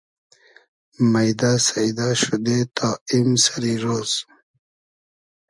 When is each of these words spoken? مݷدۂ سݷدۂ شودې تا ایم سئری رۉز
مݷدۂ 1.11 1.51
سݷدۂ 1.65 2.09
شودې 2.21 2.57
تا 2.75 2.89
ایم 3.11 3.29
سئری 3.43 3.73
رۉز 3.83 4.11